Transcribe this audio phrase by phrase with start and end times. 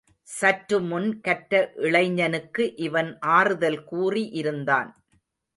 [0.27, 1.71] சற்றுமுன் கற்ற
[1.81, 4.91] இளைஞனுக்கு இவன் ஆறுதல் கூறி இருந்தான்.